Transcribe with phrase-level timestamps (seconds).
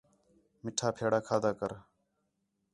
[0.63, 1.71] مِٹھا پھیݨاں کھادا کر